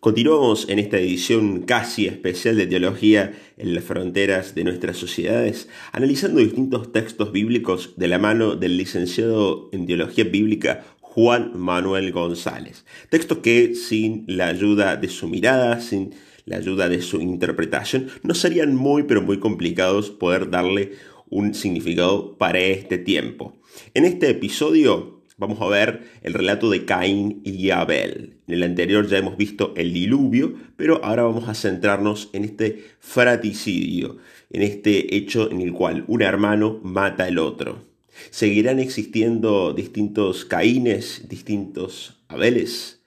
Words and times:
Continuamos 0.00 0.68
en 0.68 0.78
esta 0.78 0.96
edición 0.96 1.62
casi 1.62 2.06
especial 2.06 2.56
de 2.56 2.68
teología 2.68 3.32
en 3.56 3.74
las 3.74 3.82
fronteras 3.82 4.54
de 4.54 4.62
nuestras 4.62 4.96
sociedades, 4.96 5.68
analizando 5.90 6.38
distintos 6.38 6.92
textos 6.92 7.32
bíblicos 7.32 7.94
de 7.96 8.06
la 8.06 8.20
mano 8.20 8.54
del 8.54 8.76
licenciado 8.76 9.68
en 9.72 9.86
teología 9.86 10.22
bíblica 10.22 10.84
Juan 11.00 11.50
Manuel 11.58 12.12
González. 12.12 12.84
Textos 13.10 13.38
que 13.38 13.74
sin 13.74 14.22
la 14.28 14.46
ayuda 14.46 14.94
de 14.94 15.08
su 15.08 15.26
mirada, 15.26 15.80
sin 15.80 16.14
la 16.44 16.58
ayuda 16.58 16.88
de 16.88 17.02
su 17.02 17.20
interpretación, 17.20 18.06
no 18.22 18.34
serían 18.34 18.76
muy 18.76 19.02
pero 19.02 19.20
muy 19.20 19.40
complicados 19.40 20.10
poder 20.10 20.48
darle 20.48 20.92
un 21.28 21.54
significado 21.54 22.38
para 22.38 22.60
este 22.60 22.98
tiempo. 22.98 23.56
En 23.94 24.04
este 24.04 24.30
episodio 24.30 25.17
vamos 25.38 25.60
a 25.62 25.68
ver 25.68 26.02
el 26.22 26.34
relato 26.34 26.68
de 26.68 26.84
Caín 26.84 27.40
y 27.44 27.70
Abel. 27.70 28.34
En 28.46 28.54
el 28.54 28.62
anterior 28.64 29.06
ya 29.08 29.18
hemos 29.18 29.36
visto 29.36 29.72
el 29.76 29.94
diluvio, 29.94 30.54
pero 30.76 31.02
ahora 31.04 31.22
vamos 31.22 31.48
a 31.48 31.54
centrarnos 31.54 32.28
en 32.32 32.44
este 32.44 32.84
fraticidio, 32.98 34.18
en 34.50 34.62
este 34.62 35.16
hecho 35.16 35.50
en 35.50 35.60
el 35.62 35.72
cual 35.72 36.04
un 36.08 36.22
hermano 36.22 36.80
mata 36.82 37.24
al 37.24 37.38
otro. 37.38 37.86
¿Seguirán 38.30 38.80
existiendo 38.80 39.72
distintos 39.72 40.44
Caínes, 40.44 41.28
distintos 41.28 42.20
Abeles? 42.26 43.00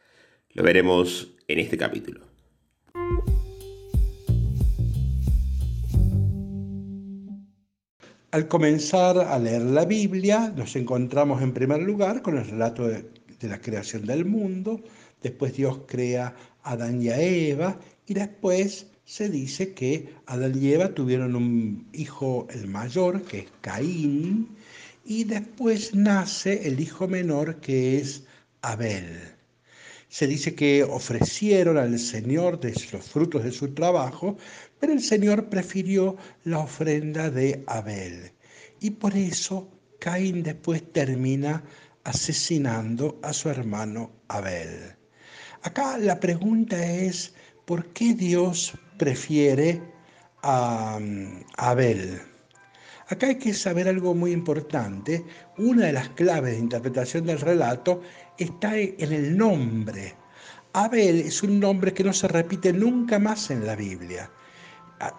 Lo 0.54 0.64
veremos 0.64 1.34
en 1.48 1.60
este 1.60 1.78
capítulo. 1.78 2.31
Al 8.32 8.48
comenzar 8.48 9.18
a 9.18 9.38
leer 9.38 9.62
la 9.62 9.84
Biblia, 9.84 10.54
nos 10.56 10.78
encontramos 10.78 11.42
en 11.42 11.54
primer 11.54 11.82
lugar 11.82 12.22
con 12.22 12.38
el 12.38 12.46
relato 12.46 12.88
de, 12.88 13.04
la 13.42 13.60
creación 13.60 14.06
del 14.06 14.24
mundo, 14.24 14.82
después 15.22 15.54
Dios 15.54 15.82
crea 15.86 16.34
a 16.64 16.72
Adán 16.72 17.02
y 17.02 17.10
a 17.10 17.20
Eva, 17.20 17.78
y 18.08 18.14
después 18.14 18.88
se 19.04 19.28
dice 19.28 19.74
que 19.74 20.14
Adán 20.28 20.54
y 20.58 20.72
Eva 20.72 20.94
tuvieron 20.94 21.36
un 21.36 21.90
hijo, 21.92 22.48
el 22.52 22.68
mayor, 22.68 23.22
que 23.24 23.40
es 23.40 23.48
Caín, 23.60 24.56
y 25.04 25.26
después 25.26 25.94
nace 25.94 26.66
el 26.70 26.80
hijo 26.80 27.10
menor, 27.10 27.60
que 27.60 27.98
es 27.98 28.24
Abel. 28.62 29.20
Se 30.08 30.26
dice 30.28 30.56
que 30.56 30.84
ofrecieron 30.84 31.78
al 31.78 32.00
Señor 32.00 32.62
de 32.62 32.74
los 32.94 33.06
frutos 33.06 33.44
de 33.44 33.52
su 33.52 33.74
trabajo, 33.74 34.38
pero 34.82 34.94
el 34.94 35.02
Señor 35.02 35.48
prefirió 35.48 36.18
la 36.44 36.58
ofrenda 36.58 37.30
de 37.30 37.64
Abel. 37.68 38.32
Y 38.80 38.90
por 38.90 39.16
eso 39.16 39.70
Caín 40.00 40.42
después 40.42 40.92
termina 40.92 41.64
asesinando 42.04 43.20
a 43.22 43.32
su 43.32 43.50
hermano 43.50 44.12
Abel. 44.28 44.96
Acá 45.62 46.00
la 46.00 46.20
pregunta 46.20 46.84
es, 46.84 47.36
¿por 47.66 47.94
qué 47.94 48.16
Dios 48.16 48.74
prefiere 48.98 49.80
a, 50.42 51.00
Abel? 51.58 52.20
Acá 53.08 53.28
hay 53.28 53.36
que 53.36 53.54
saber 53.54 53.88
algo 53.88 54.16
muy 54.16 54.32
importante. 54.32 55.24
Una 55.60 55.86
de 55.86 55.94
las 55.94 56.10
claves 56.10 56.54
de 56.54 56.60
interpretación 56.60 57.28
del 57.28 57.40
relato 57.40 58.02
está 58.40 58.76
en 58.80 59.14
el 59.14 59.38
nombre. 59.38 60.16
Abel 60.74 61.20
es 61.20 61.44
un 61.44 61.60
nombre 61.60 61.94
que 61.94 62.04
no 62.04 62.14
se 62.14 62.28
repite 62.28 62.74
nunca 62.74 63.20
más 63.20 63.52
en 63.52 63.68
la 63.68 63.76
Biblia 63.76 64.32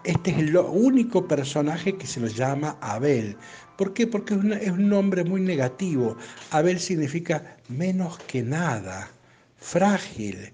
este 0.03 0.31
es 0.31 0.37
el 0.37 0.55
único 0.57 1.27
personaje 1.27 1.97
que 1.97 2.07
se 2.07 2.19
lo 2.19 2.27
llama 2.27 2.77
Abel. 2.81 3.35
¿Por 3.77 3.93
qué? 3.93 4.07
Porque 4.07 4.33
es, 4.33 4.71
un 4.71 4.89
nombre 4.89 5.23
muy 5.23 5.41
negativo. 5.41 6.17
Abel 6.51 6.79
significa 6.79 7.57
menos 7.69 8.17
que 8.19 8.43
nada, 8.43 9.09
frágil, 9.57 10.53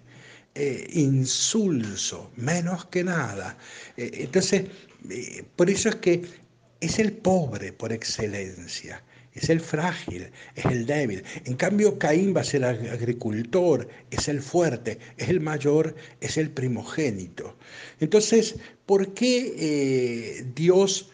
eh, 0.56 0.88
insulso, 0.94 2.32
menos 2.36 2.86
que 2.86 3.04
nada. 3.04 3.58
Eh, 3.98 4.12
entonces, 4.14 4.66
eh, 5.10 5.44
por 5.56 5.70
eso 5.70 5.90
es 5.90 5.96
que 5.98 6.24
es 6.80 7.00
el 7.00 7.12
pobre 7.14 7.74
por 7.74 7.92
excelencia 7.92 9.04
es 9.40 9.50
el 9.50 9.62
frágil, 9.62 10.30
es 10.56 10.66
el 10.66 10.86
débil. 10.86 11.24
En 11.46 11.56
cambio, 11.56 11.98
Caín 11.98 12.36
va 12.36 12.42
a 12.42 12.44
ser 12.44 12.66
agricultor, 12.66 13.88
es 14.12 14.28
el 14.28 14.42
fuerte, 14.42 15.00
es 15.18 15.30
el 15.30 15.40
mayor, 15.40 15.96
es 16.20 16.38
el 16.38 16.50
primogénito. 16.50 17.58
Entonces, 18.02 18.56
¿por 18.86 19.14
qué 19.14 19.54
eh, 19.58 20.46
Dios 20.54 21.10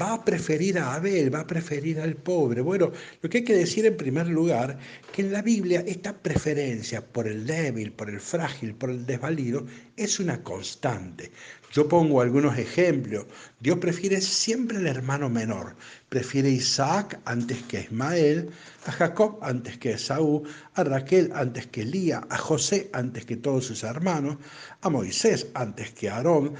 va 0.00 0.14
a 0.14 0.24
preferir 0.24 0.78
a 0.78 0.94
Abel, 0.94 1.34
va 1.34 1.40
a 1.40 1.46
preferir 1.46 2.00
al 2.00 2.14
pobre? 2.14 2.60
Bueno, 2.60 2.92
lo 3.22 3.30
que 3.30 3.38
hay 3.38 3.44
que 3.44 3.56
decir 3.56 3.86
en 3.86 3.96
primer 3.96 4.28
lugar, 4.28 4.78
que 5.12 5.22
en 5.22 5.32
la 5.32 5.42
Biblia 5.42 5.82
esta 5.86 6.16
preferencia 6.16 7.04
por 7.04 7.26
el 7.26 7.46
débil, 7.46 7.92
por 7.92 8.10
el 8.10 8.20
frágil, 8.20 8.74
por 8.74 8.90
el 8.90 9.06
desvalido, 9.06 9.66
es 9.96 10.20
una 10.20 10.42
constante. 10.42 11.32
Yo 11.72 11.88
pongo 11.88 12.20
algunos 12.20 12.58
ejemplos. 12.58 13.26
Dios 13.60 13.78
prefiere 13.78 14.20
siempre 14.20 14.78
al 14.78 14.86
hermano 14.86 15.30
menor. 15.30 15.76
Prefiere 16.08 16.48
a 16.48 16.52
Isaac 16.52 17.20
antes 17.24 17.62
que 17.64 17.82
Ismael, 17.82 18.50
a 18.86 18.92
Jacob 18.92 19.38
antes 19.42 19.78
que 19.78 19.90
a 19.90 19.94
Esaú, 19.94 20.42
a 20.74 20.84
Raquel 20.84 21.30
antes 21.34 21.68
que 21.68 21.82
Elía, 21.82 22.26
a 22.28 22.38
José 22.38 22.90
antes 22.92 23.24
que 23.24 23.36
todos 23.36 23.66
sus 23.66 23.84
hermanos, 23.84 24.36
a 24.80 24.90
Moisés 24.90 25.46
antes 25.54 25.92
que 25.92 26.08
a 26.08 26.16
Aarón, 26.16 26.54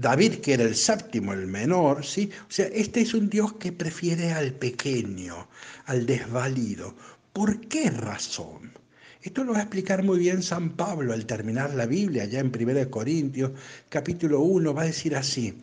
David, 0.00 0.36
que 0.36 0.54
era 0.54 0.64
el 0.64 0.74
séptimo, 0.74 1.34
el 1.34 1.46
menor, 1.46 2.06
¿sí? 2.06 2.30
O 2.48 2.50
sea, 2.50 2.66
este 2.68 3.02
es 3.02 3.12
un 3.12 3.28
Dios 3.28 3.52
que 3.54 3.70
prefiere 3.70 4.32
al 4.32 4.54
pequeño, 4.54 5.46
al 5.84 6.06
desvalido. 6.06 6.94
¿Por 7.34 7.60
qué 7.68 7.90
razón? 7.90 8.72
Esto 9.20 9.44
lo 9.44 9.52
va 9.52 9.58
a 9.58 9.62
explicar 9.62 10.02
muy 10.02 10.18
bien 10.18 10.42
San 10.42 10.70
Pablo 10.70 11.12
al 11.12 11.26
terminar 11.26 11.74
la 11.74 11.84
Biblia, 11.84 12.24
ya 12.24 12.40
en 12.40 12.46
1 12.46 12.90
Corintios 12.90 13.50
capítulo 13.90 14.40
1, 14.40 14.72
va 14.72 14.82
a 14.82 14.86
decir 14.86 15.14
así, 15.14 15.60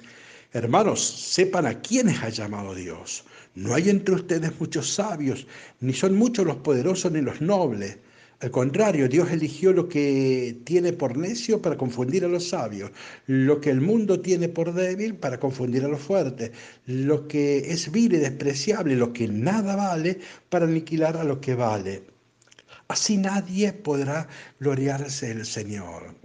hermanos, 0.53 1.03
sepan 1.03 1.65
a 1.65 1.81
quiénes 1.81 2.21
ha 2.21 2.29
llamado 2.29 2.75
Dios. 2.75 3.23
No 3.55 3.73
hay 3.73 3.89
entre 3.89 4.13
ustedes 4.13 4.51
muchos 4.59 4.93
sabios, 4.93 5.47
ni 5.79 5.93
son 5.93 6.15
muchos 6.15 6.45
los 6.45 6.57
poderosos 6.57 7.11
ni 7.11 7.21
los 7.21 7.41
nobles. 7.41 7.97
Al 8.39 8.51
contrario, 8.51 9.07
Dios 9.09 9.31
eligió 9.31 9.73
lo 9.73 9.89
que 9.89 10.57
tiene 10.63 10.93
por 10.93 11.17
necio 11.17 11.61
para 11.61 11.77
confundir 11.77 12.23
a 12.23 12.27
los 12.27 12.49
sabios, 12.49 12.91
lo 13.25 13.59
que 13.59 13.71
el 13.71 13.81
mundo 13.81 14.21
tiene 14.21 14.47
por 14.47 14.73
débil 14.73 15.15
para 15.15 15.39
confundir 15.39 15.83
a 15.85 15.87
los 15.87 16.01
fuertes, 16.01 16.51
lo 16.85 17.27
que 17.27 17.71
es 17.71 17.91
vil 17.91 18.13
y 18.13 18.17
despreciable, 18.17 18.95
lo 18.95 19.11
que 19.13 19.27
nada 19.27 19.75
vale 19.75 20.19
para 20.49 20.65
aniquilar 20.65 21.17
a 21.17 21.23
lo 21.23 21.41
que 21.41 21.55
vale 21.55 22.03
Así 22.89 23.17
nadie 23.17 23.73
podrá 23.73 24.27
gloriarse 24.59 25.31
el 25.31 25.45
Señor. 25.45 26.15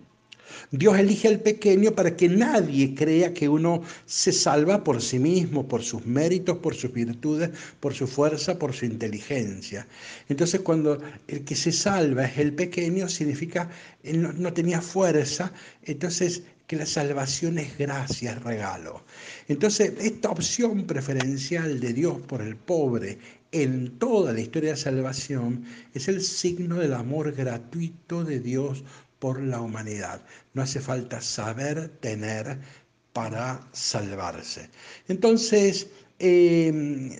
Dios 0.70 0.98
elige 0.98 1.28
al 1.28 1.40
pequeño 1.40 1.92
para 1.92 2.16
que 2.16 2.28
nadie 2.28 2.94
crea 2.94 3.34
que 3.34 3.48
uno 3.48 3.82
se 4.06 4.32
salva 4.32 4.84
por 4.84 5.00
sí 5.02 5.18
mismo, 5.18 5.66
por 5.66 5.82
sus 5.82 6.06
méritos, 6.06 6.58
por 6.58 6.74
sus 6.74 6.92
virtudes, 6.92 7.50
por 7.80 7.94
su 7.94 8.06
fuerza, 8.06 8.58
por 8.58 8.72
su 8.72 8.84
inteligencia. 8.84 9.86
Entonces 10.28 10.60
cuando 10.60 11.00
el 11.28 11.44
que 11.44 11.56
se 11.56 11.72
salva 11.72 12.24
es 12.24 12.38
el 12.38 12.54
pequeño, 12.54 13.08
significa 13.08 13.68
él 14.02 14.22
no, 14.38 14.52
tenía 14.52 14.80
fuerza, 14.80 15.52
entonces 15.82 16.42
que 16.66 16.76
la 16.76 16.86
salvación 16.86 17.58
es 17.58 17.76
gracia, 17.76 18.32
es 18.32 18.42
regalo. 18.42 19.04
Entonces, 19.48 19.92
esta 20.00 20.30
opción 20.30 20.86
preferencial 20.86 21.80
de 21.80 21.92
Dios 21.92 22.18
por 22.26 22.40
el 22.40 22.56
pobre 22.56 23.18
en 23.52 23.98
toda 23.98 24.32
la 24.32 24.40
historia 24.40 24.70
de 24.70 24.76
salvación 24.76 25.64
es 25.92 26.08
el 26.08 26.22
signo 26.22 26.76
del 26.76 26.94
amor 26.94 27.32
gratuito 27.32 28.24
de 28.24 28.40
Dios 28.40 28.84
por 29.22 29.40
la 29.40 29.60
humanidad. 29.60 30.20
No 30.52 30.62
hace 30.62 30.80
falta 30.80 31.20
saber 31.20 31.88
tener 32.00 32.58
para 33.12 33.68
salvarse. 33.70 34.68
Entonces, 35.06 35.86
em, 36.18 37.12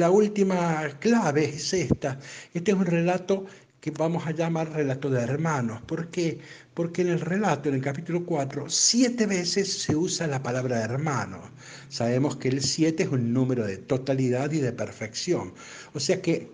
la 0.00 0.10
última 0.10 0.88
clave 0.98 1.44
es 1.44 1.72
esta. 1.72 2.18
Este 2.52 2.72
es 2.72 2.76
un 2.76 2.86
relato 2.86 3.46
que 3.80 3.92
vamos 3.92 4.26
a 4.26 4.32
llamar 4.32 4.72
relato 4.72 5.08
de 5.10 5.20
hermanos. 5.20 5.80
¿Por 5.82 6.10
qué? 6.10 6.40
Porque 6.74 7.02
en 7.02 7.10
el 7.10 7.20
relato, 7.20 7.68
en 7.68 7.76
el 7.76 7.82
capítulo 7.82 8.26
4, 8.26 8.68
siete 8.68 9.26
veces 9.26 9.72
se 9.84 9.94
usa 9.94 10.26
la 10.26 10.42
palabra 10.42 10.82
hermano. 10.82 11.40
Sabemos 11.88 12.36
que 12.36 12.48
el 12.48 12.62
siete 12.62 13.04
es 13.04 13.10
un 13.10 13.32
número 13.32 13.64
de 13.64 13.76
totalidad 13.76 14.50
y 14.50 14.58
de 14.58 14.72
perfección. 14.72 15.54
O 15.92 16.00
sea 16.00 16.20
que 16.20 16.50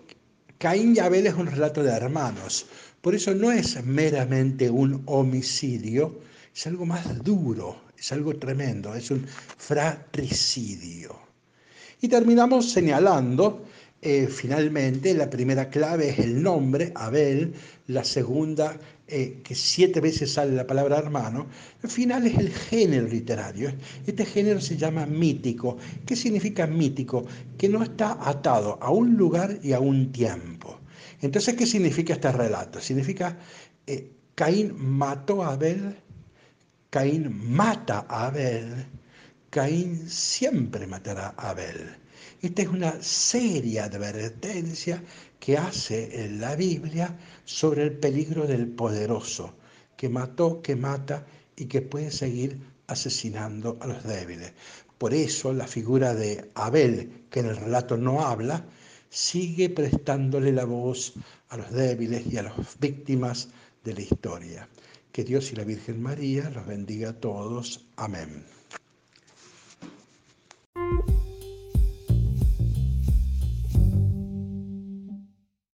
Caín 0.61 0.95
y 0.95 0.99
Abel 0.99 1.25
es 1.25 1.33
un 1.33 1.47
relato 1.47 1.81
de 1.81 1.89
hermanos. 1.89 2.67
Por 3.01 3.15
eso 3.15 3.33
no 3.33 3.51
es 3.51 3.83
meramente 3.83 4.69
un 4.69 5.01
homicidio, 5.07 6.19
es 6.55 6.67
algo 6.67 6.85
más 6.85 7.23
duro, 7.23 7.81
es 7.97 8.11
algo 8.11 8.35
tremendo, 8.35 8.93
es 8.93 9.09
un 9.09 9.25
fratricidio. 9.25 11.19
Y 11.99 12.07
terminamos 12.07 12.71
señalando 12.71 13.65
eh, 14.01 14.27
finalmente, 14.27 15.13
la 15.13 15.29
primera 15.29 15.69
clave 15.69 16.09
es 16.09 16.19
el 16.19 16.41
nombre, 16.41 16.91
Abel, 16.95 17.53
la 17.87 18.03
segunda, 18.03 18.77
eh, 19.07 19.41
que 19.43 19.55
siete 19.55 19.99
veces 19.99 20.33
sale 20.33 20.53
la 20.53 20.65
palabra 20.65 20.97
hermano, 20.97 21.47
el 21.83 21.89
final 21.89 22.25
es 22.25 22.37
el 22.37 22.49
género 22.51 23.07
literario. 23.07 23.73
Este 24.05 24.25
género 24.25 24.59
se 24.61 24.77
llama 24.77 25.05
mítico. 25.05 25.77
¿Qué 26.05 26.15
significa 26.15 26.67
mítico? 26.67 27.25
Que 27.57 27.69
no 27.69 27.83
está 27.83 28.17
atado 28.21 28.79
a 28.81 28.91
un 28.91 29.15
lugar 29.17 29.59
y 29.61 29.73
a 29.73 29.79
un 29.79 30.11
tiempo. 30.11 30.79
Entonces, 31.21 31.55
¿qué 31.55 31.65
significa 31.65 32.13
este 32.13 32.31
relato? 32.31 32.81
Significa, 32.81 33.37
eh, 33.85 34.11
Caín 34.35 34.73
mató 34.77 35.43
a 35.43 35.53
Abel 35.53 35.95
Caín 36.91 37.31
mata 37.55 38.05
a 38.09 38.27
Abel, 38.27 38.85
Caín 39.49 40.09
siempre 40.09 40.85
matará 40.85 41.33
a 41.37 41.51
Abel. 41.51 41.95
Esta 42.41 42.63
es 42.63 42.69
una 42.69 43.03
seria 43.03 43.85
advertencia 43.85 45.03
que 45.39 45.59
hace 45.59 46.25
en 46.25 46.41
la 46.41 46.55
Biblia 46.55 47.15
sobre 47.45 47.83
el 47.83 47.91
peligro 47.91 48.47
del 48.47 48.67
poderoso, 48.67 49.53
que 49.95 50.09
mató, 50.09 50.59
que 50.59 50.75
mata 50.75 51.23
y 51.55 51.65
que 51.65 51.83
puede 51.83 52.09
seguir 52.09 52.59
asesinando 52.87 53.77
a 53.79 53.85
los 53.85 54.03
débiles. 54.03 54.53
Por 54.97 55.13
eso 55.13 55.53
la 55.53 55.67
figura 55.67 56.15
de 56.15 56.49
Abel, 56.55 57.25
que 57.29 57.41
en 57.41 57.45
el 57.45 57.57
relato 57.57 57.95
no 57.95 58.25
habla, 58.25 58.65
sigue 59.07 59.69
prestándole 59.69 60.51
la 60.51 60.65
voz 60.65 61.13
a 61.49 61.57
los 61.57 61.71
débiles 61.71 62.25
y 62.25 62.37
a 62.37 62.43
las 62.43 62.79
víctimas 62.79 63.49
de 63.83 63.93
la 63.93 64.01
historia. 64.01 64.67
Que 65.11 65.23
Dios 65.23 65.51
y 65.51 65.57
la 65.57 65.63
Virgen 65.63 66.01
María 66.01 66.49
los 66.49 66.65
bendiga 66.65 67.09
a 67.09 67.19
todos. 67.19 67.85
Amén. 67.97 68.45